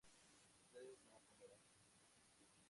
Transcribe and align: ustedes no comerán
ustedes 0.57 0.97
no 1.11 1.19
comerán 1.29 1.61